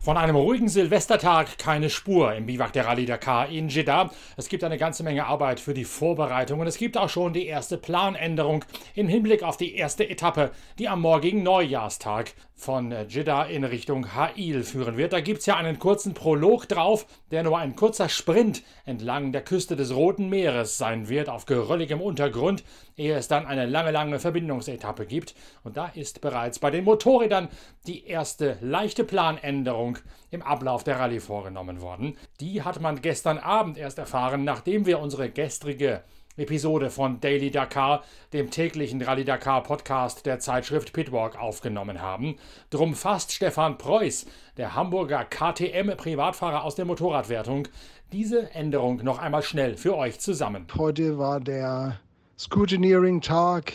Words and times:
Von 0.00 0.16
einem 0.16 0.36
ruhigen 0.36 0.68
Silvestertag 0.68 1.58
keine 1.58 1.90
Spur 1.90 2.32
im 2.34 2.46
Biwak 2.46 2.72
der 2.72 2.86
Rallye 2.86 3.04
Dakar 3.04 3.50
in 3.50 3.68
Jeddah. 3.68 4.10
Es 4.38 4.48
gibt 4.48 4.64
eine 4.64 4.78
ganze 4.78 5.02
Menge 5.02 5.26
Arbeit 5.26 5.60
für 5.60 5.74
die 5.74 5.84
Vorbereitung 5.84 6.60
und 6.60 6.66
es 6.66 6.78
gibt 6.78 6.96
auch 6.96 7.10
schon 7.10 7.34
die 7.34 7.46
erste 7.46 7.76
Planänderung 7.76 8.64
im 8.94 9.06
Hinblick 9.06 9.42
auf 9.42 9.58
die 9.58 9.74
erste 9.74 10.08
Etappe, 10.08 10.50
die 10.78 10.88
am 10.88 11.02
morgigen 11.02 11.42
Neujahrstag 11.42 12.32
von 12.58 12.92
Jeddah 13.08 13.44
in 13.44 13.62
Richtung 13.62 14.14
Ha'il 14.16 14.64
führen 14.64 14.96
wird. 14.96 15.12
Da 15.12 15.20
gibt 15.20 15.40
es 15.40 15.46
ja 15.46 15.56
einen 15.56 15.78
kurzen 15.78 16.12
Prolog 16.12 16.66
drauf, 16.66 17.06
der 17.30 17.44
nur 17.44 17.56
ein 17.56 17.76
kurzer 17.76 18.08
Sprint 18.08 18.64
entlang 18.84 19.30
der 19.30 19.42
Küste 19.42 19.76
des 19.76 19.94
Roten 19.94 20.28
Meeres 20.28 20.76
sein 20.76 21.08
wird, 21.08 21.28
auf 21.28 21.46
gerölligem 21.46 22.00
Untergrund, 22.00 22.64
ehe 22.96 23.14
es 23.14 23.28
dann 23.28 23.46
eine 23.46 23.64
lange, 23.64 23.92
lange 23.92 24.18
Verbindungsetappe 24.18 25.06
gibt. 25.06 25.36
Und 25.62 25.76
da 25.76 25.86
ist 25.86 26.20
bereits 26.20 26.58
bei 26.58 26.72
den 26.72 26.82
Motorrädern 26.82 27.48
die 27.86 28.04
erste 28.06 28.58
leichte 28.60 29.04
Planänderung 29.04 29.98
im 30.32 30.42
Ablauf 30.42 30.82
der 30.82 30.98
Rallye 30.98 31.20
vorgenommen 31.20 31.80
worden. 31.80 32.18
Die 32.40 32.62
hat 32.62 32.80
man 32.80 33.00
gestern 33.00 33.38
Abend 33.38 33.78
erst 33.78 33.98
erfahren, 33.98 34.42
nachdem 34.42 34.84
wir 34.84 34.98
unsere 34.98 35.30
gestrige 35.30 36.02
Episode 36.38 36.90
von 36.90 37.20
Daily 37.20 37.50
Dakar, 37.50 38.04
dem 38.32 38.50
täglichen 38.50 39.02
Rallye 39.02 39.24
Dakar 39.24 39.62
Podcast 39.62 40.24
der 40.24 40.38
Zeitschrift 40.38 40.92
Pitwalk, 40.92 41.36
aufgenommen 41.38 42.00
haben. 42.00 42.36
Drum 42.70 42.94
fasst 42.94 43.32
Stefan 43.32 43.76
Preuß, 43.76 44.26
der 44.56 44.74
Hamburger 44.74 45.24
KTM-Privatfahrer 45.24 46.62
aus 46.62 46.76
der 46.76 46.84
Motorradwertung, 46.84 47.68
diese 48.12 48.52
Änderung 48.52 49.02
noch 49.04 49.18
einmal 49.18 49.42
schnell 49.42 49.76
für 49.76 49.96
euch 49.96 50.20
zusammen. 50.20 50.66
Heute 50.76 51.18
war 51.18 51.40
der 51.40 51.98
Scrutineering-Tag, 52.38 53.72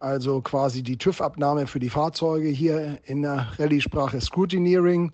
also 0.00 0.40
quasi 0.42 0.82
die 0.82 0.98
TÜV-Abnahme 0.98 1.66
für 1.66 1.78
die 1.78 1.88
Fahrzeuge 1.88 2.48
hier 2.48 2.98
in 3.04 3.22
der 3.22 3.52
Rallye-Sprache 3.58 4.20
Scrutineering 4.20 5.12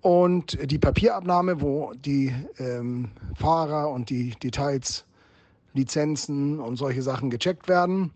und 0.00 0.56
die 0.70 0.78
Papierabnahme, 0.78 1.60
wo 1.60 1.92
die 1.94 2.32
ähm, 2.58 3.10
Fahrer 3.34 3.90
und 3.90 4.08
die 4.08 4.30
Details 4.30 5.04
Lizenzen 5.76 6.58
und 6.60 6.76
solche 6.76 7.02
Sachen 7.02 7.30
gecheckt 7.30 7.68
werden. 7.68 8.10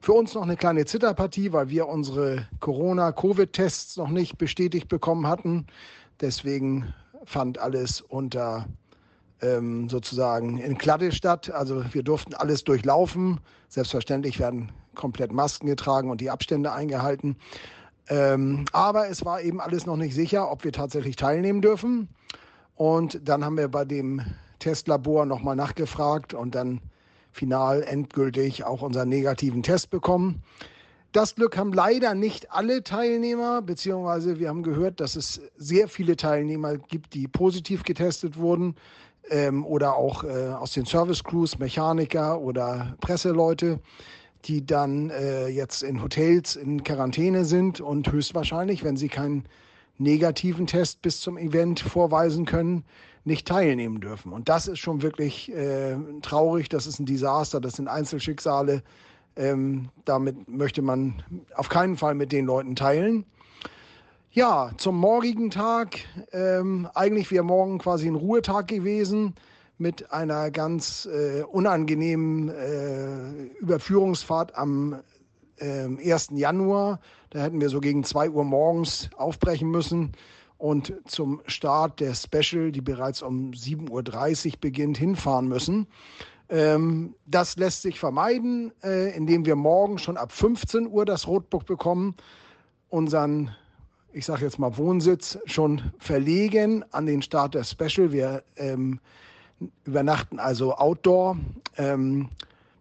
Für 0.00 0.12
uns 0.12 0.34
noch 0.34 0.42
eine 0.42 0.56
kleine 0.56 0.86
Zitterpartie, 0.86 1.52
weil 1.52 1.68
wir 1.68 1.86
unsere 1.86 2.48
Corona-Covid-Tests 2.60 3.98
noch 3.98 4.08
nicht 4.08 4.38
bestätigt 4.38 4.88
bekommen 4.88 5.26
hatten. 5.26 5.66
Deswegen 6.20 6.94
fand 7.24 7.58
alles 7.58 8.00
unter 8.00 8.66
ähm, 9.42 9.88
sozusagen 9.88 10.58
in 10.58 10.78
Kladde 10.78 11.12
statt. 11.12 11.50
Also 11.50 11.84
wir 11.92 12.02
durften 12.02 12.34
alles 12.34 12.64
durchlaufen. 12.64 13.40
Selbstverständlich 13.68 14.38
werden 14.38 14.72
komplett 14.94 15.32
Masken 15.32 15.66
getragen 15.66 16.10
und 16.10 16.20
die 16.20 16.30
Abstände 16.30 16.72
eingehalten. 16.72 17.36
Ähm, 18.08 18.64
aber 18.72 19.08
es 19.08 19.24
war 19.24 19.40
eben 19.40 19.60
alles 19.60 19.86
noch 19.86 19.96
nicht 19.96 20.14
sicher, 20.14 20.50
ob 20.50 20.64
wir 20.64 20.72
tatsächlich 20.72 21.16
teilnehmen 21.16 21.60
dürfen. 21.60 22.08
Und 22.74 23.20
dann 23.28 23.44
haben 23.44 23.56
wir 23.56 23.68
bei 23.68 23.84
dem 23.84 24.22
Testlabor 24.58 25.26
nochmal 25.26 25.56
nachgefragt 25.56 26.34
und 26.34 26.54
dann 26.54 26.80
final 27.32 27.82
endgültig 27.82 28.64
auch 28.64 28.82
unseren 28.82 29.08
negativen 29.08 29.62
Test 29.62 29.90
bekommen. 29.90 30.42
Das 31.12 31.34
Glück 31.34 31.56
haben 31.56 31.72
leider 31.72 32.14
nicht 32.14 32.52
alle 32.52 32.84
Teilnehmer, 32.84 33.62
beziehungsweise 33.62 34.38
wir 34.38 34.48
haben 34.48 34.62
gehört, 34.62 35.00
dass 35.00 35.16
es 35.16 35.40
sehr 35.56 35.88
viele 35.88 36.16
Teilnehmer 36.16 36.76
gibt, 36.76 37.14
die 37.14 37.26
positiv 37.26 37.82
getestet 37.82 38.36
wurden 38.36 38.76
ähm, 39.28 39.66
oder 39.66 39.96
auch 39.96 40.22
äh, 40.22 40.50
aus 40.50 40.72
den 40.72 40.86
Service 40.86 41.24
Crews, 41.24 41.58
Mechaniker 41.58 42.40
oder 42.40 42.96
Presseleute, 43.00 43.80
die 44.44 44.64
dann 44.64 45.10
äh, 45.10 45.48
jetzt 45.48 45.82
in 45.82 46.00
Hotels 46.00 46.54
in 46.54 46.84
Quarantäne 46.84 47.44
sind 47.44 47.80
und 47.80 48.10
höchstwahrscheinlich, 48.10 48.84
wenn 48.84 48.96
sie 48.96 49.08
keinen 49.08 49.44
negativen 50.00 50.66
Test 50.66 51.02
bis 51.02 51.20
zum 51.20 51.36
Event 51.36 51.80
vorweisen 51.80 52.46
können, 52.46 52.84
nicht 53.24 53.46
teilnehmen 53.46 54.00
dürfen. 54.00 54.32
Und 54.32 54.48
das 54.48 54.66
ist 54.66 54.78
schon 54.78 55.02
wirklich 55.02 55.52
äh, 55.52 55.96
traurig, 56.22 56.68
das 56.68 56.86
ist 56.86 56.98
ein 56.98 57.06
Desaster, 57.06 57.60
das 57.60 57.74
sind 57.74 57.88
Einzelschicksale. 57.88 58.82
Ähm, 59.36 59.90
damit 60.04 60.48
möchte 60.48 60.82
man 60.82 61.22
auf 61.54 61.68
keinen 61.68 61.96
Fall 61.96 62.14
mit 62.14 62.32
den 62.32 62.46
Leuten 62.46 62.74
teilen. 62.74 63.24
Ja, 64.32 64.70
zum 64.76 64.96
morgigen 64.96 65.50
Tag, 65.50 65.98
ähm, 66.32 66.88
eigentlich 66.94 67.30
wäre 67.30 67.44
morgen 67.44 67.78
quasi 67.78 68.08
ein 68.08 68.14
Ruhetag 68.14 68.68
gewesen 68.68 69.34
mit 69.76 70.12
einer 70.12 70.50
ganz 70.50 71.06
äh, 71.06 71.42
unangenehmen 71.42 72.48
äh, 72.48 73.44
Überführungsfahrt 73.58 74.54
am 74.56 75.00
äh, 75.60 76.12
1. 76.12 76.30
Januar. 76.32 77.00
Da 77.30 77.40
hätten 77.40 77.60
wir 77.60 77.68
so 77.68 77.80
gegen 77.80 78.04
2 78.04 78.30
Uhr 78.30 78.44
morgens 78.44 79.10
aufbrechen 79.16 79.70
müssen 79.70 80.12
und 80.58 80.92
zum 81.06 81.40
Start 81.46 82.00
der 82.00 82.14
Special, 82.14 82.70
die 82.70 82.82
bereits 82.82 83.22
um 83.22 83.52
7.30 83.52 84.46
Uhr 84.46 84.52
beginnt, 84.60 84.98
hinfahren 84.98 85.48
müssen. 85.48 85.86
Ähm, 86.50 87.14
das 87.26 87.56
lässt 87.56 87.82
sich 87.82 87.98
vermeiden, 87.98 88.72
äh, 88.82 89.16
indem 89.16 89.46
wir 89.46 89.56
morgen 89.56 89.98
schon 89.98 90.16
ab 90.16 90.32
15 90.32 90.88
Uhr 90.88 91.04
das 91.06 91.26
Rotbuch 91.26 91.62
bekommen, 91.62 92.14
unseren, 92.90 93.54
ich 94.12 94.26
sage 94.26 94.44
jetzt 94.44 94.58
mal, 94.58 94.76
Wohnsitz 94.76 95.38
schon 95.46 95.92
verlegen 95.98 96.84
an 96.90 97.06
den 97.06 97.22
Start 97.22 97.54
der 97.54 97.64
Special. 97.64 98.12
Wir 98.12 98.42
ähm, 98.56 98.98
übernachten 99.84 100.38
also 100.38 100.74
outdoor, 100.74 101.38
ähm, 101.78 102.28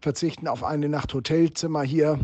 verzichten 0.01 0.47
auf 0.47 0.63
eine 0.63 0.89
Nacht 0.89 1.13
Hotelzimmer 1.13 1.83
hier 1.83 2.19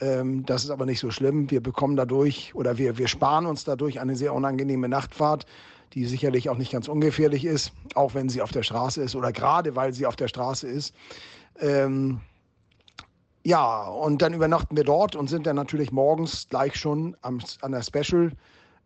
ähm, 0.00 0.44
das 0.46 0.64
ist 0.64 0.70
aber 0.70 0.86
nicht 0.86 1.00
so 1.00 1.10
schlimm. 1.10 1.50
Wir 1.50 1.62
bekommen 1.62 1.96
dadurch 1.96 2.54
oder 2.54 2.78
wir, 2.78 2.98
wir 2.98 3.08
sparen 3.08 3.46
uns 3.46 3.64
dadurch 3.64 4.00
eine 4.00 4.16
sehr 4.16 4.34
unangenehme 4.34 4.88
Nachtfahrt, 4.88 5.46
die 5.92 6.06
sicherlich 6.06 6.48
auch 6.48 6.56
nicht 6.56 6.72
ganz 6.72 6.88
ungefährlich 6.88 7.44
ist, 7.44 7.72
auch 7.94 8.14
wenn 8.14 8.28
sie 8.28 8.42
auf 8.42 8.52
der 8.52 8.62
Straße 8.62 9.02
ist 9.02 9.14
oder 9.16 9.32
gerade 9.32 9.76
weil 9.76 9.92
sie 9.92 10.06
auf 10.06 10.16
der 10.16 10.28
Straße 10.28 10.68
ist. 10.68 10.94
Ähm, 11.58 12.20
ja, 13.42 13.88
und 13.88 14.22
dann 14.22 14.34
übernachten 14.34 14.76
wir 14.76 14.84
dort 14.84 15.16
und 15.16 15.28
sind 15.28 15.46
dann 15.46 15.56
natürlich 15.56 15.92
morgens 15.92 16.48
gleich 16.48 16.76
schon 16.76 17.16
am, 17.22 17.40
an 17.62 17.72
der 17.72 17.82
Special 17.82 18.32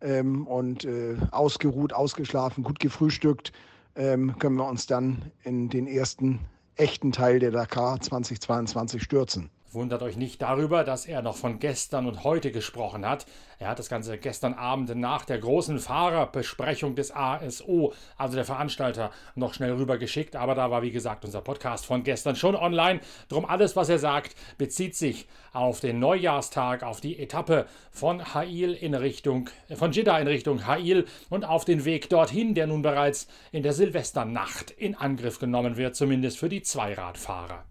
ähm, 0.01 0.47
und 0.47 0.85
äh, 0.85 1.17
ausgeruht, 1.31 1.93
ausgeschlafen, 1.93 2.63
gut 2.63 2.79
gefrühstückt, 2.79 3.51
ähm, 3.95 4.37
können 4.39 4.55
wir 4.55 4.67
uns 4.67 4.87
dann 4.87 5.31
in 5.43 5.69
den 5.69 5.87
ersten 5.87 6.39
echten 6.75 7.11
Teil 7.11 7.39
der 7.39 7.51
Dakar 7.51 7.99
2022 7.99 9.03
stürzen. 9.03 9.49
Wundert 9.75 10.03
euch 10.03 10.15
nicht 10.15 10.41
darüber, 10.41 10.85
dass 10.85 11.05
er 11.05 11.21
noch 11.21 11.35
von 11.35 11.59
gestern 11.59 12.07
und 12.07 12.23
heute 12.23 12.53
gesprochen 12.53 13.05
hat. 13.05 13.25
Er 13.59 13.67
hat 13.67 13.77
das 13.77 13.89
Ganze 13.89 14.17
gestern 14.17 14.53
Abend 14.53 14.95
nach 14.95 15.25
der 15.25 15.37
großen 15.37 15.79
Fahrerbesprechung 15.79 16.95
des 16.95 17.13
ASO, 17.13 17.93
also 18.17 18.35
der 18.35 18.45
Veranstalter, 18.45 19.11
noch 19.35 19.53
schnell 19.53 19.73
rübergeschickt. 19.73 20.37
Aber 20.37 20.55
da 20.55 20.71
war, 20.71 20.81
wie 20.81 20.91
gesagt, 20.91 21.25
unser 21.25 21.41
Podcast 21.41 21.85
von 21.85 22.05
gestern 22.05 22.37
schon 22.37 22.55
online. 22.55 23.01
Drum 23.27 23.43
alles, 23.43 23.75
was 23.75 23.89
er 23.89 23.99
sagt, 23.99 24.35
bezieht 24.57 24.95
sich 24.95 25.27
auf 25.51 25.81
den 25.81 25.99
Neujahrstag, 25.99 26.81
auf 26.83 27.01
die 27.01 27.19
Etappe 27.19 27.65
von 27.91 28.21
Ha'il 28.21 28.71
in 28.71 28.93
Richtung, 28.93 29.49
von 29.75 29.91
Jeddah 29.91 30.19
in 30.19 30.27
Richtung 30.27 30.65
Ha'il 30.65 31.05
und 31.29 31.43
auf 31.43 31.65
den 31.65 31.83
Weg 31.83 32.09
dorthin, 32.09 32.55
der 32.55 32.67
nun 32.67 32.81
bereits 32.81 33.27
in 33.51 33.61
der 33.61 33.73
Silvesternacht 33.73 34.71
in 34.71 34.95
Angriff 34.95 35.37
genommen 35.37 35.75
wird, 35.75 35.97
zumindest 35.97 36.39
für 36.39 36.47
die 36.47 36.61
Zweiradfahrer. 36.61 37.65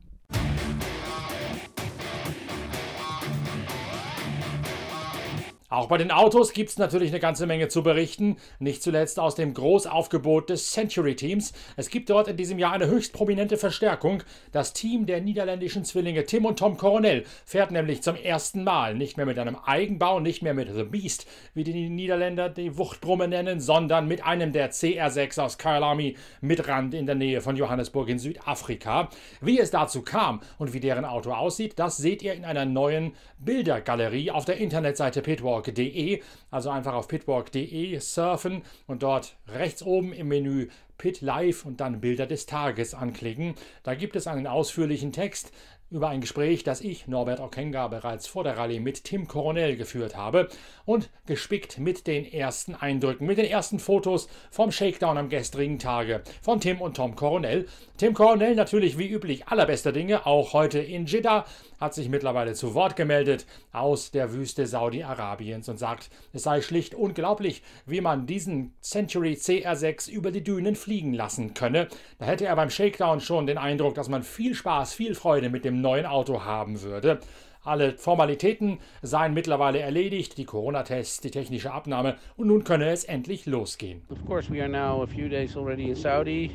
Auch 5.74 5.88
bei 5.88 5.98
den 5.98 6.12
Autos 6.12 6.52
gibt 6.52 6.70
es 6.70 6.78
natürlich 6.78 7.10
eine 7.10 7.18
ganze 7.18 7.46
Menge 7.46 7.66
zu 7.66 7.82
berichten, 7.82 8.36
nicht 8.60 8.80
zuletzt 8.80 9.18
aus 9.18 9.34
dem 9.34 9.54
Großaufgebot 9.54 10.48
des 10.50 10.70
Century 10.70 11.16
Teams. 11.16 11.52
Es 11.76 11.90
gibt 11.90 12.10
dort 12.10 12.28
in 12.28 12.36
diesem 12.36 12.60
Jahr 12.60 12.74
eine 12.74 12.86
höchst 12.86 13.12
prominente 13.12 13.56
Verstärkung. 13.56 14.22
Das 14.52 14.72
Team 14.72 15.04
der 15.04 15.20
niederländischen 15.20 15.84
Zwillinge 15.84 16.26
Tim 16.26 16.44
und 16.44 16.60
Tom 16.60 16.76
Coronel 16.76 17.24
fährt 17.44 17.72
nämlich 17.72 18.04
zum 18.04 18.14
ersten 18.14 18.62
Mal 18.62 18.94
nicht 18.94 19.16
mehr 19.16 19.26
mit 19.26 19.36
einem 19.36 19.56
Eigenbau, 19.56 20.20
nicht 20.20 20.42
mehr 20.42 20.54
mit 20.54 20.72
The 20.72 20.84
Beast, 20.84 21.26
wie 21.54 21.64
die 21.64 21.88
Niederländer 21.88 22.50
die 22.50 22.78
Wuchtbrumme 22.78 23.26
nennen, 23.26 23.58
sondern 23.58 24.06
mit 24.06 24.24
einem 24.24 24.52
der 24.52 24.70
CR6 24.70 25.40
aus 25.40 25.58
Kyalami 25.58 26.16
mit 26.40 26.68
Rand 26.68 26.94
in 26.94 27.06
der 27.06 27.16
Nähe 27.16 27.40
von 27.40 27.56
Johannesburg 27.56 28.10
in 28.10 28.20
Südafrika. 28.20 29.08
Wie 29.40 29.58
es 29.58 29.72
dazu 29.72 30.02
kam 30.02 30.40
und 30.56 30.72
wie 30.72 30.78
deren 30.78 31.04
Auto 31.04 31.32
aussieht, 31.32 31.80
das 31.80 31.96
seht 31.96 32.22
ihr 32.22 32.34
in 32.34 32.44
einer 32.44 32.64
neuen 32.64 33.14
Bildergalerie 33.38 34.30
auf 34.30 34.44
der 34.44 34.58
Internetseite 34.58 35.20
Pitwalk 35.20 35.63
pitwalk.de. 35.64 36.22
Also 36.50 36.70
einfach 36.70 36.94
auf 36.94 37.08
pitwalk.de 37.08 37.98
surfen 37.98 38.62
und 38.86 39.02
dort 39.02 39.36
rechts 39.48 39.82
oben 39.82 40.12
im 40.12 40.28
Menü 40.28 40.68
Pit 40.96 41.22
Live 41.22 41.64
und 41.64 41.80
dann 41.80 42.00
Bilder 42.00 42.26
des 42.26 42.46
Tages 42.46 42.94
anklicken. 42.94 43.54
Da 43.82 43.94
gibt 43.94 44.14
es 44.14 44.26
einen 44.26 44.46
ausführlichen 44.46 45.12
Text, 45.12 45.52
über 45.90 46.08
ein 46.08 46.20
Gespräch, 46.20 46.64
das 46.64 46.80
ich, 46.80 47.06
Norbert 47.06 47.40
Okenga, 47.40 47.88
bereits 47.88 48.26
vor 48.26 48.42
der 48.42 48.56
Rallye 48.56 48.80
mit 48.80 49.04
Tim 49.04 49.28
Coronel 49.28 49.76
geführt 49.76 50.16
habe 50.16 50.48
und 50.84 51.10
gespickt 51.26 51.78
mit 51.78 52.06
den 52.06 52.24
ersten 52.24 52.74
Eindrücken, 52.74 53.26
mit 53.26 53.38
den 53.38 53.46
ersten 53.46 53.78
Fotos 53.78 54.28
vom 54.50 54.72
Shakedown 54.72 55.18
am 55.18 55.28
gestrigen 55.28 55.78
Tage 55.78 56.22
von 56.42 56.60
Tim 56.60 56.80
und 56.80 56.96
Tom 56.96 57.14
Coronel. 57.14 57.66
Tim 57.96 58.14
Coronel 58.14 58.54
natürlich 58.54 58.98
wie 58.98 59.08
üblich 59.08 59.48
allerbester 59.48 59.92
Dinge, 59.92 60.26
auch 60.26 60.52
heute 60.52 60.80
in 60.80 61.06
Jeddah, 61.06 61.44
hat 61.80 61.94
sich 61.94 62.08
mittlerweile 62.08 62.54
zu 62.54 62.74
Wort 62.74 62.96
gemeldet 62.96 63.46
aus 63.72 64.10
der 64.10 64.32
Wüste 64.32 64.66
Saudi-Arabiens 64.66 65.68
und 65.68 65.78
sagt, 65.78 66.10
es 66.32 66.42
sei 66.42 66.60
schlicht 66.60 66.94
unglaublich, 66.94 67.62
wie 67.86 68.00
man 68.00 68.26
diesen 68.26 68.72
Century 68.80 69.34
CR6 69.34 70.10
über 70.10 70.30
die 70.30 70.42
Dünen 70.42 70.76
fliegen 70.76 71.12
lassen 71.12 71.54
könne. 71.54 71.88
Da 72.18 72.26
hätte 72.26 72.46
er 72.46 72.56
beim 72.56 72.70
Shakedown 72.70 73.20
schon 73.20 73.46
den 73.46 73.58
Eindruck, 73.58 73.94
dass 73.94 74.08
man 74.08 74.22
viel 74.22 74.54
Spaß, 74.54 74.94
viel 74.94 75.14
Freude 75.14 75.50
mit 75.50 75.64
dem 75.64 75.73
neuen 75.80 76.06
Auto 76.06 76.44
haben 76.44 76.82
würde. 76.82 77.20
Alle 77.64 77.92
Formalitäten 77.92 78.78
seien 79.00 79.32
mittlerweile 79.32 79.78
erledigt, 79.78 80.36
die 80.36 80.44
Corona-Tests, 80.44 81.20
die 81.22 81.30
technische 81.30 81.72
Abnahme 81.72 82.16
und 82.36 82.48
nun 82.48 82.62
könne 82.62 82.90
es 82.90 83.04
endlich 83.04 83.46
losgehen. 83.46 84.02
Of 84.10 84.22
course 84.26 84.52
we 84.52 84.60
are 84.60 84.68
now 84.68 85.02
a 85.02 85.06
few 85.06 85.30
days 85.30 85.56
already 85.56 85.88
in 85.88 85.96
Saudi. 85.96 86.50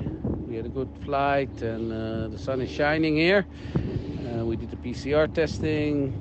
We 0.47 0.57
had 0.57 0.65
a 0.65 0.69
good 0.69 0.89
flight 1.03 1.49
and 1.63 1.91
uh, 1.91 2.29
the 2.29 2.37
sun 2.37 2.61
is 2.61 2.69
shining 2.69 3.15
here. 3.15 3.45
Uh, 3.75 4.45
we 4.45 4.55
did 4.55 4.69
the 4.69 4.77
PCR 4.77 5.27
testing. 5.33 6.13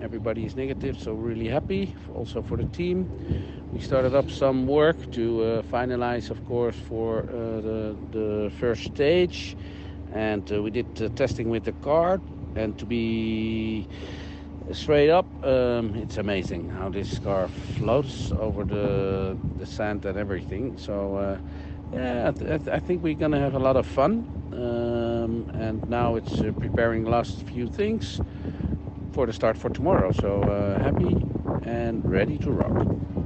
Everybody 0.00 0.44
is 0.44 0.54
negative, 0.54 0.96
so 0.96 1.12
really 1.14 1.48
happy. 1.48 1.92
Also 2.14 2.40
for 2.40 2.56
the 2.56 2.66
team, 2.66 3.08
we 3.72 3.80
started 3.80 4.14
up 4.14 4.30
some 4.30 4.68
work 4.68 4.96
to 5.12 5.42
uh, 5.42 5.62
finalize, 5.62 6.30
of 6.30 6.38
course, 6.46 6.76
for 6.88 7.22
uh, 7.22 7.60
the 7.60 7.96
the 8.12 8.52
first 8.60 8.84
stage, 8.84 9.56
and 10.14 10.52
uh, 10.52 10.62
we 10.62 10.70
did 10.70 11.16
testing 11.16 11.50
with 11.50 11.64
the 11.64 11.72
car. 11.82 12.20
And 12.54 12.78
to 12.78 12.86
be 12.86 13.86
straight 14.72 15.10
up, 15.10 15.26
um, 15.44 15.94
it's 15.94 16.18
amazing 16.18 16.70
how 16.70 16.88
this 16.88 17.18
car 17.18 17.48
floats 17.76 18.32
over 18.32 18.64
the 18.64 19.36
the 19.58 19.66
sand 19.66 20.04
and 20.04 20.18
everything. 20.18 20.76
So 20.78 21.16
uh, 21.16 21.38
yeah, 21.92 22.28
I, 22.28 22.32
th 22.32 22.68
I, 22.68 22.80
think 22.80 23.02
we're 23.02 23.20
gonna 23.24 23.40
have 23.40 23.54
a 23.54 23.58
lot 23.58 23.76
of 23.76 23.86
fun. 23.86 24.26
Um, 24.52 25.50
and 25.54 25.88
now 25.88 26.16
it's 26.16 26.40
uh, 26.40 26.52
preparing 26.58 27.04
last 27.04 27.42
few 27.44 27.66
things 27.68 28.20
for 29.12 29.26
the 29.26 29.32
start 29.32 29.56
for 29.56 29.70
tomorrow. 29.70 30.12
So 30.12 30.42
uh, 30.42 30.82
happy 30.82 31.16
and 31.64 32.04
ready 32.04 32.38
to 32.38 32.50
rock. 32.50 33.17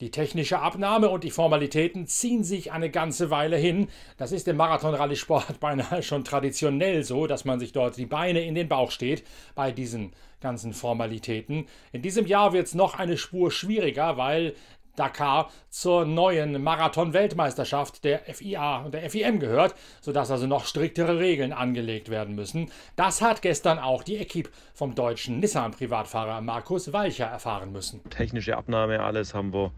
Die 0.00 0.10
technische 0.10 0.58
Abnahme 0.58 1.08
und 1.08 1.24
die 1.24 1.30
Formalitäten 1.30 2.06
ziehen 2.06 2.44
sich 2.44 2.70
eine 2.70 2.90
ganze 2.90 3.30
Weile 3.30 3.56
hin. 3.56 3.88
Das 4.18 4.30
ist 4.30 4.46
im 4.46 4.58
Marathon-Rallye-Sport 4.58 5.58
beinahe 5.60 6.02
schon 6.02 6.22
traditionell 6.22 7.02
so, 7.02 7.26
dass 7.26 7.46
man 7.46 7.58
sich 7.58 7.72
dort 7.72 7.96
die 7.96 8.04
Beine 8.04 8.44
in 8.44 8.54
den 8.54 8.68
Bauch 8.68 8.90
steht 8.90 9.24
bei 9.54 9.72
diesen 9.72 10.12
ganzen 10.42 10.74
Formalitäten. 10.74 11.66
In 11.92 12.02
diesem 12.02 12.26
Jahr 12.26 12.52
wird 12.52 12.66
es 12.66 12.74
noch 12.74 12.98
eine 12.98 13.16
Spur 13.16 13.50
schwieriger, 13.50 14.18
weil 14.18 14.54
Dakar 14.96 15.50
zur 15.70 16.04
neuen 16.04 16.62
Marathon-Weltmeisterschaft 16.62 18.04
der 18.04 18.20
FIA 18.20 18.84
und 18.84 18.94
der 18.94 19.08
FIM 19.10 19.38
gehört, 19.38 19.74
sodass 20.00 20.30
also 20.30 20.46
noch 20.46 20.66
striktere 20.66 21.18
Regeln 21.18 21.52
angelegt 21.52 22.08
werden 22.10 22.34
müssen. 22.34 22.70
Das 22.96 23.22
hat 23.22 23.42
gestern 23.42 23.78
auch 23.78 24.02
die 24.02 24.16
Equipe 24.16 24.50
vom 24.74 24.94
deutschen 24.94 25.40
Nissan-Privatfahrer 25.40 26.40
Markus 26.40 26.92
Walcher 26.92 27.26
erfahren 27.26 27.72
müssen. 27.72 28.02
Technische 28.10 28.56
Abnahme, 28.56 29.00
alles 29.00 29.34
haben 29.34 29.52
wir 29.52 29.72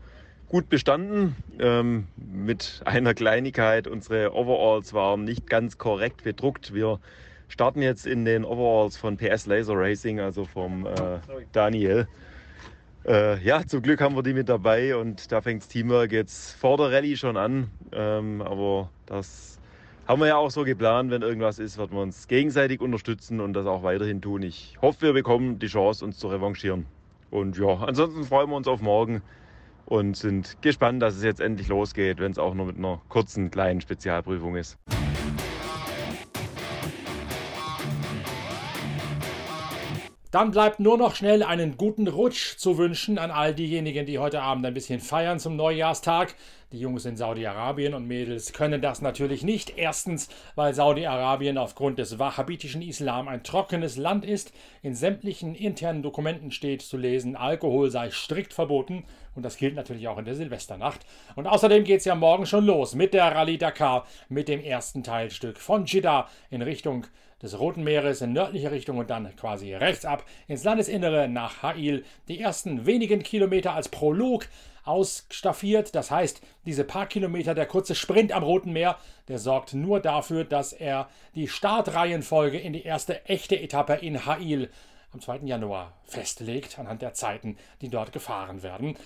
gut 0.49 0.69
bestanden. 0.69 1.37
Ähm, 1.59 2.09
mit 2.17 2.83
einer 2.85 3.15
Kleinigkeit, 3.15 3.87
unsere 3.87 4.35
Overalls 4.35 4.93
waren 4.95 5.25
nicht 5.25 5.49
ganz 5.49 5.79
korrekt 5.79 6.25
bedruckt. 6.25 6.75
Wir 6.75 6.99
starten 7.49 7.83
jetzt 7.83 8.07
in 8.07 8.25
den 8.25 8.45
Overalls 8.45 8.97
von 8.97 9.17
PS 9.17 9.47
Laser 9.47 9.75
Racing, 9.77 10.21
also 10.21 10.45
vom 10.45 10.87
äh, 10.87 11.21
Daniel. 11.53 12.09
Äh, 13.09 13.43
ja, 13.43 13.67
zum 13.67 13.81
Glück 13.81 14.03
haben 14.03 14.15
wir 14.17 14.23
die 14.23 14.35
mit 14.35 14.51
dabei 14.51 14.95
und 14.95 15.33
da 15.33 15.41
fängt 15.41 15.63
das 15.63 15.69
Teamwork 15.69 16.13
jetzt 16.13 16.53
vor 16.57 16.77
der 16.77 16.93
Rallye 16.93 17.17
schon 17.17 17.39
an. 17.39 17.71
Ähm, 17.91 18.43
aber 18.43 18.91
das 19.07 19.59
haben 20.07 20.21
wir 20.21 20.27
ja 20.27 20.37
auch 20.37 20.51
so 20.51 20.63
geplant. 20.63 21.11
Wenn 21.11 21.23
irgendwas 21.23 21.59
ist, 21.59 21.79
werden 21.79 21.93
wir 21.93 22.03
uns 22.03 22.29
gegenseitig 22.29 22.83
unterstützen 22.83 23.41
und 23.41 23.55
das 23.55 23.65
auch 23.65 23.83
weiterhin 23.83 24.21
tun. 24.21 24.43
Ich 24.43 24.77
hoffe, 24.83 25.01
wir 25.01 25.13
bekommen 25.15 25.59
die 25.59 25.69
Chance, 25.69 26.05
uns 26.05 26.19
zu 26.19 26.29
revanchieren. 26.29 26.85
Und 27.31 27.57
ja, 27.57 27.79
ansonsten 27.79 28.25
freuen 28.25 28.51
wir 28.51 28.57
uns 28.57 28.69
auf 28.69 28.83
morgen 28.83 29.23
und 29.87 30.15
sind 30.15 30.61
gespannt, 30.61 31.01
dass 31.01 31.17
es 31.17 31.23
jetzt 31.23 31.41
endlich 31.41 31.69
losgeht, 31.69 32.19
wenn 32.21 32.33
es 32.33 32.39
auch 32.39 32.53
nur 32.53 32.67
mit 32.67 32.77
einer 32.77 33.01
kurzen, 33.09 33.51
kleinen 33.51 33.81
Spezialprüfung 33.81 34.57
ist. 34.57 34.77
Dann 40.31 40.51
bleibt 40.51 40.79
nur 40.79 40.99
noch 40.99 41.15
schnell 41.15 41.43
einen 41.43 41.79
guten 41.79 42.07
Rutsch 42.07 42.59
zu 42.59 42.77
wünschen 42.77 43.17
an 43.17 43.31
all 43.31 43.55
diejenigen, 43.55 44.05
die 44.05 44.19
heute 44.19 44.43
Abend 44.43 44.67
ein 44.67 44.75
bisschen 44.75 45.01
feiern 45.01 45.39
zum 45.39 45.57
Neujahrstag. 45.57 46.35
Die 46.71 46.81
Jungs 46.81 47.07
in 47.07 47.17
Saudi-Arabien 47.17 47.95
und 47.95 48.07
Mädels 48.07 48.53
können 48.53 48.83
das 48.83 49.01
natürlich 49.01 49.43
nicht. 49.43 49.79
Erstens, 49.79 50.29
weil 50.55 50.75
Saudi-Arabien 50.75 51.57
aufgrund 51.57 51.99
des 51.99 52.19
wahhabitischen 52.19 52.83
Islam 52.83 53.27
ein 53.27 53.43
trockenes 53.43 53.97
Land 53.97 54.27
ist. 54.27 54.53
In 54.83 54.95
sämtlichen 54.95 55.55
internen 55.55 56.03
Dokumenten 56.03 56.51
steht 56.51 56.83
zu 56.83 56.99
lesen, 56.99 57.35
Alkohol 57.35 57.91
sei 57.91 58.11
strikt 58.11 58.53
verboten. 58.53 59.05
Und 59.35 59.45
das 59.45 59.57
gilt 59.57 59.77
natürlich 59.77 60.09
auch 60.09 60.19
in 60.19 60.27
der 60.27 60.35
Silvesternacht. 60.35 61.07
Und 61.37 61.47
außerdem 61.47 61.85
geht 61.85 62.01
es 62.01 62.05
ja 62.05 62.15
morgen 62.15 62.45
schon 62.45 62.67
los 62.67 62.95
mit 62.95 63.15
der 63.15 63.35
Rallye 63.35 63.57
Dakar, 63.57 64.07
mit 64.29 64.49
dem 64.49 64.61
ersten 64.61 65.03
Teilstück 65.03 65.57
von 65.57 65.87
Jeddah 65.87 66.29
in 66.51 66.61
Richtung 66.61 67.07
des 67.43 67.59
Roten 67.59 67.85
Meeres 67.85 68.21
in 68.21 68.33
nördliche 68.33 68.71
Richtung 68.71 68.99
und 68.99 69.11
dann 69.11 69.35
quasi 69.37 69.75
rechts 69.75 70.05
ab 70.05 70.25
ins 70.47 70.65
Landesinnere 70.65 71.29
nach 71.29 71.63
Ha'il. 71.63 72.05
Die 72.29 72.41
ersten 72.41 72.87
wenigen 72.87 73.23
Kilometer 73.23 73.75
als 73.75 73.89
Prolog 73.89 74.47
ausstaffiert. 74.85 75.95
Das 75.95 76.11
heißt, 76.11 76.41
diese 76.65 76.85
paar 76.85 77.07
Kilometer, 77.07 77.55
der 77.55 77.67
kurze 77.67 77.95
Sprint 77.95 78.33
am 78.33 78.43
Roten 78.43 78.73
Meer, 78.73 78.97
der 79.29 79.39
sorgt 79.39 79.75
nur 79.75 80.01
dafür, 80.01 80.45
dass 80.45 80.73
er 80.73 81.09
die 81.35 81.49
Startreihenfolge 81.49 82.59
in 82.59 82.73
die 82.73 82.83
erste 82.83 83.25
echte 83.27 83.61
Etappe 83.61 83.95
in 83.95 84.27
Ha'il 84.27 84.71
am 85.13 85.21
2. 85.21 85.41
Januar 85.45 85.95
festlegt, 86.05 86.79
anhand 86.79 87.03
der 87.03 87.15
Zeiten, 87.15 87.57
die 87.81 87.89
dort 87.89 88.13
gefahren 88.13 88.63
werden. 88.63 88.97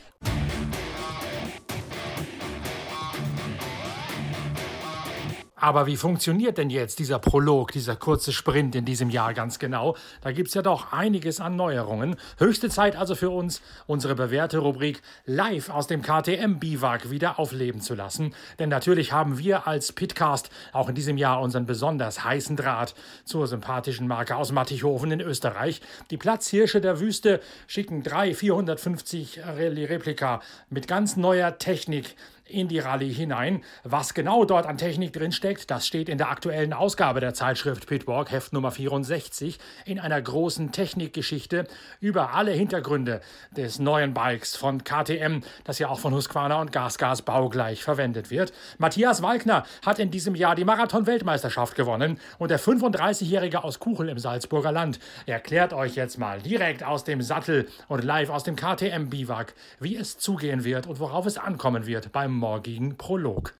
Aber 5.62 5.86
wie 5.86 5.96
funktioniert 5.96 6.58
denn 6.58 6.70
jetzt 6.70 6.98
dieser 6.98 7.20
Prolog, 7.20 7.70
dieser 7.70 7.94
kurze 7.94 8.32
Sprint 8.32 8.74
in 8.74 8.84
diesem 8.84 9.10
Jahr 9.10 9.32
ganz 9.32 9.60
genau? 9.60 9.94
Da 10.20 10.32
gibt 10.32 10.48
es 10.48 10.54
ja 10.54 10.62
doch 10.62 10.92
einiges 10.92 11.38
an 11.38 11.54
Neuerungen. 11.54 12.16
Höchste 12.38 12.68
Zeit 12.68 12.96
also 12.96 13.14
für 13.14 13.30
uns, 13.30 13.62
unsere 13.86 14.16
bewährte 14.16 14.58
Rubrik 14.58 15.02
live 15.24 15.70
aus 15.70 15.86
dem 15.86 16.02
KTM-Biwak 16.02 17.10
wieder 17.10 17.38
aufleben 17.38 17.80
zu 17.80 17.94
lassen. 17.94 18.34
Denn 18.58 18.70
natürlich 18.70 19.12
haben 19.12 19.38
wir 19.38 19.68
als 19.68 19.92
Pitcast 19.92 20.50
auch 20.72 20.88
in 20.88 20.96
diesem 20.96 21.16
Jahr 21.16 21.40
unseren 21.40 21.64
besonders 21.64 22.24
heißen 22.24 22.56
Draht 22.56 22.96
zur 23.24 23.46
sympathischen 23.46 24.08
Marke 24.08 24.34
aus 24.34 24.50
Mattichhofen 24.50 25.12
in 25.12 25.20
Österreich. 25.20 25.80
Die 26.10 26.16
Platzhirsche 26.16 26.80
der 26.80 26.98
Wüste 26.98 27.40
schicken 27.68 28.02
drei 28.02 28.34
450 28.34 29.38
Replika 29.46 30.42
mit 30.70 30.88
ganz 30.88 31.16
neuer 31.16 31.56
Technik 31.58 32.16
in 32.52 32.68
die 32.68 32.78
Rallye 32.78 33.12
hinein. 33.12 33.62
Was 33.84 34.14
genau 34.14 34.44
dort 34.44 34.66
an 34.66 34.76
Technik 34.76 35.12
drinsteckt, 35.12 35.70
das 35.70 35.86
steht 35.86 36.08
in 36.08 36.18
der 36.18 36.30
aktuellen 36.30 36.72
Ausgabe 36.72 37.20
der 37.20 37.34
Zeitschrift 37.34 37.86
Pitwalk, 37.86 38.30
Heft 38.30 38.52
Nummer 38.52 38.70
64, 38.70 39.58
in 39.84 39.98
einer 39.98 40.20
großen 40.20 40.72
Technikgeschichte 40.72 41.66
über 42.00 42.34
alle 42.34 42.52
Hintergründe 42.52 43.20
des 43.50 43.78
neuen 43.78 44.14
Bikes 44.14 44.56
von 44.56 44.84
KTM, 44.84 45.40
das 45.64 45.78
ja 45.78 45.88
auch 45.88 45.98
von 45.98 46.14
Husqvarna 46.14 46.60
und 46.60 46.72
GasGas 46.72 47.22
baugleich 47.22 47.82
verwendet 47.82 48.30
wird. 48.30 48.52
Matthias 48.78 49.22
Walkner 49.22 49.64
hat 49.84 49.98
in 49.98 50.10
diesem 50.10 50.34
Jahr 50.34 50.54
die 50.54 50.64
Marathon-Weltmeisterschaft 50.64 51.74
gewonnen 51.74 52.18
und 52.38 52.50
der 52.50 52.60
35-Jährige 52.60 53.64
aus 53.64 53.78
Kuchel 53.78 54.08
im 54.08 54.18
Salzburger 54.18 54.72
Land 54.72 54.98
erklärt 55.26 55.72
euch 55.72 55.94
jetzt 55.94 56.18
mal 56.18 56.40
direkt 56.40 56.84
aus 56.84 57.04
dem 57.04 57.22
Sattel 57.22 57.68
und 57.88 58.04
live 58.04 58.30
aus 58.30 58.44
dem 58.44 58.56
KTM-Biwak, 58.56 59.54
wie 59.80 59.96
es 59.96 60.18
zugehen 60.18 60.64
wird 60.64 60.86
und 60.86 61.00
worauf 61.00 61.26
es 61.26 61.38
ankommen 61.38 61.86
wird 61.86 62.12
beim 62.12 62.32
morgigen 62.42 62.96
Prolog. 62.96 63.54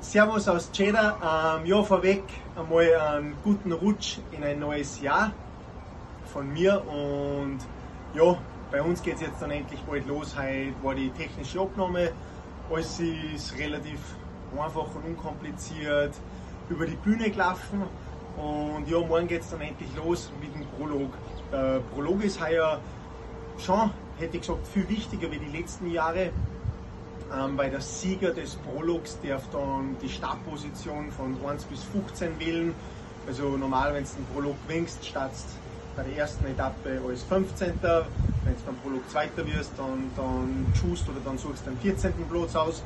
Servus 0.00 0.46
aus 0.46 0.68
Jeddah. 0.74 1.56
Ähm, 1.58 1.64
ja, 1.64 1.82
vorweg 1.82 2.22
einmal 2.54 2.94
einen 2.94 3.34
guten 3.42 3.72
Rutsch 3.72 4.18
in 4.30 4.44
ein 4.44 4.58
neues 4.58 5.00
Jahr 5.00 5.32
von 6.26 6.52
mir. 6.52 6.82
Und 6.86 7.60
ja, 8.14 8.36
bei 8.70 8.82
uns 8.82 9.02
geht 9.02 9.14
es 9.14 9.22
jetzt 9.22 9.40
dann 9.40 9.50
endlich 9.50 9.80
bald 9.84 10.06
los. 10.06 10.36
Heute 10.36 10.74
war 10.82 10.94
die 10.94 11.08
technische 11.12 11.60
Abnahme. 11.60 12.10
Alles 12.70 13.00
ist 13.00 13.56
relativ 13.56 14.00
einfach 14.52 14.94
und 14.94 15.06
unkompliziert 15.06 16.12
über 16.68 16.84
die 16.84 16.96
Bühne 16.96 17.30
gelaufen. 17.30 17.84
Und 18.36 18.86
ja, 18.86 19.00
morgen 19.00 19.28
geht 19.28 19.40
es 19.40 19.48
dann 19.48 19.62
endlich 19.62 19.88
los 19.96 20.30
mit 20.42 20.54
dem 20.54 20.66
Prolog. 20.76 21.10
Der 21.50 21.80
Prolog 21.94 22.22
ist 22.22 22.38
heuer 22.38 22.80
schon, 23.56 23.90
hätte 24.18 24.36
ich 24.36 24.42
gesagt, 24.42 24.66
viel 24.66 24.86
wichtiger 24.90 25.30
wie 25.30 25.38
die 25.38 25.56
letzten 25.56 25.90
Jahre 25.90 26.32
ähm, 27.34 27.56
weil 27.56 27.70
der 27.70 27.80
Sieger 27.80 28.30
des 28.30 28.56
Prologs 28.56 29.18
darf 29.22 29.42
dann 29.52 29.96
die 30.02 30.08
Startposition 30.08 31.10
von 31.12 31.36
1 31.48 31.64
bis 31.64 31.82
15 31.84 32.38
wählen. 32.38 32.74
Also 33.26 33.56
normal, 33.56 33.94
wenn 33.94 34.04
du 34.04 34.10
einen 34.10 34.26
Prolog 34.32 34.56
gewinnst, 34.68 35.04
startest 35.04 35.46
bei 35.96 36.02
der 36.04 36.16
ersten 36.16 36.46
Etappe 36.46 37.00
als 37.08 37.22
15. 37.24 37.72
Wenn 37.82 38.54
du 38.54 38.62
beim 38.64 38.76
Prolog 38.82 39.10
Zweiter 39.10 39.46
wirst, 39.46 39.72
dann, 39.76 40.10
dann 40.16 40.66
choose 40.80 41.04
oder 41.10 41.20
dann 41.24 41.38
suchst 41.38 41.66
du 41.66 41.70
den 41.70 41.78
14. 41.80 42.12
Platz 42.30 42.54
aus. 42.54 42.82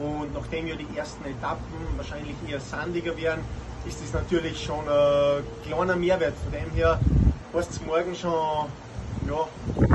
Und 0.00 0.34
nachdem 0.34 0.66
ja 0.66 0.74
die 0.74 0.96
ersten 0.96 1.24
Etappen 1.24 1.78
wahrscheinlich 1.96 2.34
eher 2.48 2.60
sandiger 2.60 3.16
werden, 3.16 3.42
ist 3.86 4.02
das 4.02 4.12
natürlich 4.12 4.62
schon 4.62 4.86
ein 4.88 5.42
kleiner 5.64 5.96
Mehrwert. 5.96 6.34
Von 6.42 6.52
dem 6.52 6.70
her 6.72 7.00
heißt 7.54 7.70
es 7.70 7.80
morgen 7.86 8.14
schon 8.14 8.66
ja, 9.28 9.85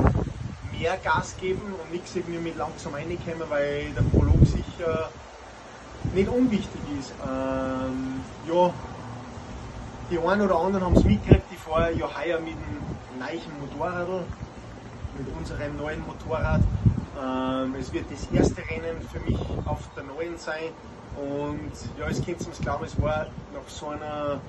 mehr 0.82 0.98
Gas 0.98 1.36
geben 1.40 1.62
und 1.62 1.92
nichts 1.92 2.16
irgendwie 2.16 2.40
mit 2.40 2.58
langsam 2.58 2.94
reinkommen, 2.96 3.50
weil 3.50 3.92
der 3.92 4.02
Prolog 4.02 4.44
sicher 4.46 5.10
nicht 6.14 6.30
unwichtig 6.30 6.82
ist. 7.00 7.14
Ähm, 7.22 8.22
ja, 8.50 8.74
die 10.10 10.18
einen 10.18 10.42
oder 10.42 10.56
anderen 10.56 10.86
haben 10.86 10.96
es 10.96 11.04
mitgekriegt, 11.04 11.46
ich 11.52 11.60
fahre 11.60 11.94
ja 11.94 12.08
heuer 12.08 12.40
mit 12.40 12.56
einem 12.56 12.82
neuen 13.20 13.52
Motorrad, 13.62 14.08
mit 15.18 15.28
unserem 15.38 15.78
neuen 15.78 16.02
Motorrad. 16.06 16.62
Ähm, 17.24 17.76
es 17.80 17.94
wird 17.94 18.06
das 18.12 18.28
erste 18.34 18.62
Rennen 18.68 19.02
für 19.12 19.20
mich 19.20 19.40
auf 19.66 19.82
der 19.96 20.04
neuen 20.04 20.38
sein. 20.38 20.74
Und 21.16 21.72
ja, 22.00 22.08
es 22.08 22.26
könnt 22.26 22.42
ihr 22.42 22.64
glauben, 22.64 22.86
es 22.86 23.00
war 23.00 23.28
nach 23.54 23.68
so 23.68 23.90
einer 23.90 24.40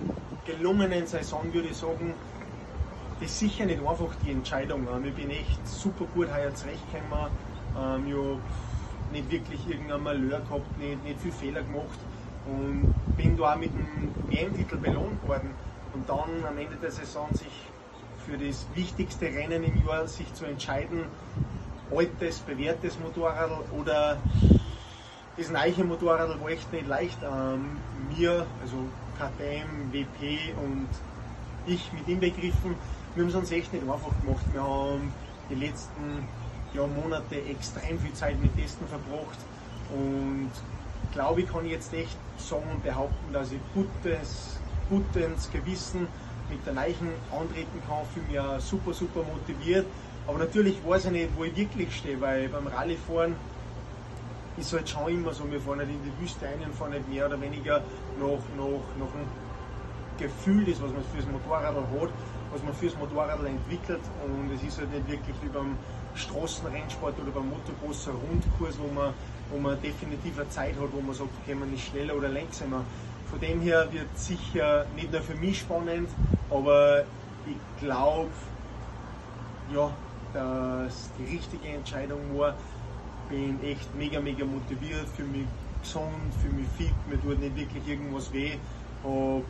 gelungenen 0.47 1.07
Saison, 1.07 1.53
würde 1.53 1.69
ich 1.69 1.77
sagen, 1.77 2.15
ist 3.23 3.39
sicher 3.39 3.65
nicht 3.65 3.81
einfach 3.81 4.15
die 4.25 4.33
Entscheidung. 4.33 4.87
Ich 5.05 5.15
bin 5.15 5.31
echt 5.31 5.67
super 5.67 6.05
gut 6.15 6.29
heuer 6.33 6.55
zurechtgekommen. 6.55 7.31
Ähm, 7.79 8.07
ich 8.07 8.15
habe 8.15 8.39
nicht 9.13 9.31
wirklich 9.31 9.69
irgendein 9.69 10.03
Malheur 10.03 10.41
gehabt, 10.41 10.79
nicht, 10.79 11.05
nicht 11.05 11.21
viel 11.21 11.33
Fehler 11.33 11.63
gemacht 11.63 11.99
und 12.47 12.95
bin 13.17 13.37
da 13.37 13.53
auch 13.53 13.57
mit 13.57 13.71
dem 13.73 14.13
WM-Titel 14.29 14.77
belohnt 14.77 15.27
worden. 15.27 15.51
Und 15.95 16.09
dann 16.09 16.45
am 16.49 16.59
Ende 16.59 16.77
der 16.77 16.91
Saison 16.91 17.29
sich 17.33 17.53
für 18.27 18.39
das 18.39 18.67
wichtigste 18.75 19.27
Rennen 19.27 19.63
im 19.63 19.87
Jahr 19.87 20.07
sich 20.09 20.33
zu 20.35 20.45
entscheiden, 20.47 21.05
altes, 21.95 22.39
bewährtes 22.41 22.99
Motorrad 22.99 23.51
oder 23.79 24.17
das 25.37 25.51
neue 25.51 25.85
Motorrad 25.85 26.41
war 26.41 26.49
echt 26.49 26.73
nicht 26.73 26.87
leicht. 26.89 27.19
Ähm, 27.23 27.77
mir, 28.17 28.47
also 28.63 28.77
KTM, 29.19 29.93
WP 29.93 30.55
und 30.63 30.89
ich 31.67 31.93
mit 31.93 32.09
ihm 32.09 32.21
begriffen, 32.21 32.75
wir 33.15 33.25
haben 33.25 33.31
es 33.31 33.35
uns 33.35 33.51
echt 33.51 33.73
nicht 33.73 33.83
einfach 33.83 34.11
gemacht. 34.23 34.45
Wir 34.53 34.63
haben 34.63 35.13
die 35.51 35.55
letzten 35.55 36.27
ja, 36.75 36.87
Monate 36.87 37.37
extrem 37.43 37.99
viel 37.99 38.13
Zeit 38.15 38.41
mit 38.41 38.57
Testen 38.57 38.87
verbracht 38.89 39.39
und 39.95 40.51
glaube 41.13 41.43
ich, 41.43 41.53
kann 41.53 41.67
jetzt 41.67 41.93
echt 41.93 42.17
sagen 42.39 42.65
und 42.73 42.83
behaupten, 42.83 43.33
dass 43.33 43.53
ich 43.53 43.61
gutes, 43.75 44.57
gutes 44.89 45.51
Gewissen 45.53 46.07
mit 46.49 46.65
der 46.67 46.73
Leichen 46.73 47.09
antreten 47.31 47.83
kann, 47.87 48.07
fühle 48.15 48.55
mich 48.55 48.63
super, 48.65 48.95
super 48.95 49.21
motiviert. 49.23 49.87
Aber 50.27 50.39
natürlich 50.39 50.77
weiß 50.87 51.07
ich 51.07 51.13
nicht, 51.13 51.29
wo 51.37 51.45
ich 51.45 51.55
wirklich 51.55 51.95
stehe, 51.95 52.19
weil 52.21 52.49
beim 52.49 52.67
Rallyefahren 52.67 53.35
ist 54.57 54.73
halt 54.73 54.89
schon 54.89 55.09
immer 55.09 55.33
so, 55.35 55.51
wir 55.51 55.61
fahren 55.61 55.79
nicht 55.79 55.91
in 55.91 56.01
die 56.05 56.23
Wüste 56.23 56.47
ein 56.47 56.65
und 56.65 56.75
fahren 56.75 56.93
nicht 56.93 57.09
mehr 57.09 57.27
oder 57.27 57.41
weniger 57.41 57.83
nach, 58.21 58.43
nach, 58.57 58.83
nach 58.99 59.15
einem 59.15 59.42
Gefühl, 60.29 60.65
das, 60.65 60.81
was 60.83 60.93
man 60.93 61.03
fürs 61.13 61.27
Motorrad 61.27 61.75
hat, 61.75 62.11
was 62.53 62.63
man 62.63 62.75
fürs 62.75 62.97
Motorrad 62.97 63.45
entwickelt 63.45 64.01
und 64.25 64.51
es 64.55 64.63
ist 64.63 64.79
halt 64.79 64.93
nicht 64.93 65.09
wirklich 65.09 65.37
wie 65.43 65.49
beim 65.49 65.77
Straßenrennsport 66.15 67.15
oder 67.21 67.31
beim 67.31 67.49
Motocross 67.49 68.09
ein 68.09 68.15
Rundkurs, 68.15 68.79
wo 68.79 68.93
man, 68.93 69.13
wo 69.51 69.59
man 69.59 69.81
definitiv 69.81 70.39
eine 70.39 70.49
Zeit 70.51 70.75
hat, 70.75 70.93
wo 70.93 71.01
man 71.01 71.15
sagt, 71.15 71.31
okay, 71.43 71.55
man 71.55 71.73
ist 71.73 71.83
schneller 71.83 72.15
oder 72.17 72.29
langsamer. 72.29 72.85
Von 73.31 73.41
dem 73.41 73.61
her 73.63 73.89
wird 73.91 74.17
sicher 74.19 74.87
nicht 74.95 75.11
nur 75.11 75.23
für 75.23 75.35
mich 75.35 75.61
spannend, 75.61 76.09
aber 76.51 77.05
ich 77.47 77.87
glaube, 77.87 78.31
ja, 79.73 79.91
dass 80.35 81.11
die 81.19 81.37
richtige 81.37 81.69
Entscheidung 81.69 82.39
war. 82.39 82.55
Bin 83.31 83.63
echt 83.65 83.95
mega, 83.97 84.21
mega 84.21 84.45
motiviert, 84.45 85.09
für 85.17 85.25
mich 85.25 85.47
gesund, 85.81 86.35
für 86.41 86.49
mich 86.49 86.67
fit, 86.77 86.93
mir 87.09 87.21
tut 87.21 87.41
nicht 87.41 87.57
wirklich 87.57 87.89
irgendwas 87.89 88.33
weh. 88.33 88.53
Hab 89.03 89.43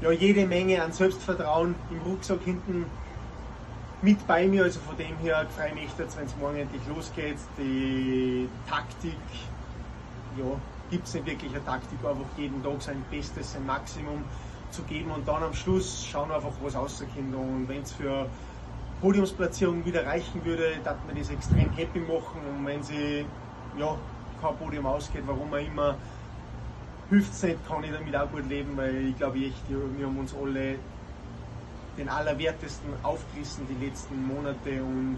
ja, 0.00 0.10
jede 0.10 0.46
Menge 0.46 0.82
an 0.82 0.92
Selbstvertrauen 0.92 1.74
im 1.90 1.98
Rucksack 2.10 2.42
hinten 2.44 2.86
mit 4.02 4.26
bei 4.26 4.46
mir. 4.46 4.64
Also 4.64 4.80
von 4.80 4.96
dem 4.96 5.16
her 5.18 5.46
freue 5.56 5.68
ich 5.68 5.74
mich 5.74 5.98
jetzt, 5.98 6.16
wenn 6.16 6.26
es 6.26 6.36
morgen 6.36 6.56
endlich 6.56 6.82
losgeht. 6.94 7.38
Die 7.58 8.48
Taktik, 8.68 9.16
ja, 10.36 10.44
gibt 10.90 11.06
es 11.06 11.14
nicht 11.14 11.26
wirklich 11.26 11.54
eine 11.54 11.64
Taktik, 11.64 11.98
einfach 12.04 12.26
jeden 12.36 12.62
Tag 12.62 12.82
sein 12.82 13.02
Bestes, 13.10 13.52
sein 13.52 13.66
Maximum 13.66 14.22
zu 14.70 14.82
geben 14.82 15.10
und 15.10 15.26
dann 15.26 15.42
am 15.42 15.54
Schluss 15.54 16.06
schauen 16.06 16.28
wir 16.28 16.36
einfach, 16.36 16.52
was 16.62 16.74
rauskommt. 16.74 17.34
Und 17.34 17.68
wenn 17.68 17.82
es 17.82 17.92
für 17.92 18.26
Podiumsplatzierung 19.00 19.84
wieder 19.84 20.06
reichen 20.06 20.44
würde, 20.44 20.72
dann 20.84 20.96
mir 21.06 21.20
das 21.20 21.30
extrem 21.30 21.70
happy 21.72 22.00
machen. 22.00 22.40
Und 22.48 22.66
wenn 22.66 22.82
sie 22.82 23.24
ja, 23.78 23.96
kein 24.40 24.56
Podium 24.56 24.86
ausgeht, 24.86 25.22
warum 25.26 25.52
auch 25.52 25.58
immer, 25.58 25.96
hilft 27.10 27.32
es 27.32 27.42
nicht, 27.42 27.68
kann 27.68 27.84
ich 27.84 27.92
damit 27.92 28.16
auch 28.16 28.30
gut 28.30 28.48
leben, 28.48 28.76
weil 28.76 29.08
ich 29.08 29.16
glaube 29.16 29.38
echt, 29.38 29.62
wir 29.68 30.06
haben 30.06 30.18
uns 30.18 30.34
alle 30.34 30.76
den 31.96 32.08
Allerwertesten 32.08 32.90
aufgerissen 33.02 33.66
die 33.68 33.86
letzten 33.86 34.26
Monate 34.26 34.82
und 34.82 35.16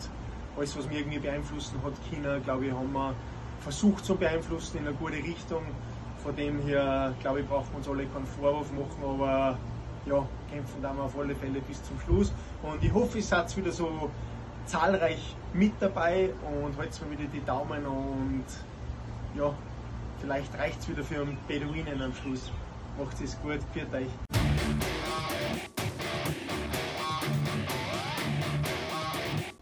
alles, 0.56 0.76
was 0.76 0.86
mich 0.86 0.98
irgendwie 0.98 1.18
beeinflussen 1.18 1.80
hat, 1.84 1.92
China, 2.10 2.38
glaube 2.38 2.66
ich, 2.66 2.72
haben 2.72 2.92
wir 2.92 3.14
versucht 3.60 4.04
zu 4.04 4.14
beeinflussen 4.14 4.78
in 4.78 4.86
eine 4.86 4.96
gute 4.96 5.16
Richtung. 5.16 5.62
Von 6.22 6.34
dem 6.36 6.60
her, 6.62 7.14
glaube 7.20 7.40
ich, 7.40 7.46
brauchen 7.46 7.68
wir 7.72 7.78
uns 7.78 7.88
alle 7.88 8.06
keinen 8.06 8.26
Vorwurf 8.26 8.70
machen, 8.72 9.02
aber 9.02 9.58
ja, 10.06 10.26
kämpfen 10.50 10.82
da 10.82 10.92
wir 10.94 11.04
auf 11.04 11.18
alle 11.18 11.34
Fälle 11.34 11.60
bis 11.60 11.82
zum 11.82 11.98
Schluss. 12.00 12.32
Und 12.62 12.82
ich 12.82 12.92
hoffe, 12.92 13.18
ihr 13.18 13.24
seid 13.24 13.56
wieder 13.56 13.72
so 13.72 14.10
zahlreich 14.66 15.36
mit 15.52 15.72
dabei 15.80 16.30
und 16.44 16.76
haltet 16.76 17.00
mir 17.08 17.18
wieder 17.18 17.30
die 17.32 17.44
Daumen 17.44 17.86
und 17.86 18.44
ja, 19.34 19.54
Vielleicht 20.20 20.58
reicht 20.58 20.80
es 20.80 20.88
wieder 20.88 21.04
für 21.04 21.20
einen 21.20 21.38
Beduinen 21.46 22.02
am 22.02 22.12
Schluss. 22.14 22.50
Macht 22.98 23.20
es 23.20 23.40
gut, 23.40 23.60
führt 23.72 23.92
euch. 23.94 24.08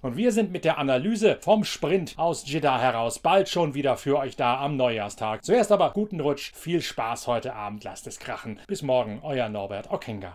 Und 0.02 0.16
wir 0.16 0.30
sind 0.30 0.52
mit 0.52 0.64
der 0.64 0.78
Analyse 0.78 1.38
vom 1.40 1.64
Sprint 1.64 2.14
aus 2.16 2.46
Jeddah 2.46 2.78
heraus 2.80 3.18
bald 3.18 3.48
schon 3.48 3.74
wieder 3.74 3.96
für 3.96 4.18
euch 4.18 4.36
da 4.36 4.60
am 4.60 4.76
Neujahrstag. 4.76 5.44
Zuerst 5.44 5.72
aber 5.72 5.90
guten 5.90 6.20
Rutsch, 6.20 6.52
viel 6.54 6.80
Spaß 6.80 7.26
heute 7.26 7.54
Abend, 7.54 7.82
lasst 7.82 8.06
es 8.06 8.20
krachen. 8.20 8.60
Bis 8.68 8.82
morgen, 8.82 9.18
euer 9.24 9.48
Norbert 9.48 9.90
Okenga. 9.90 10.34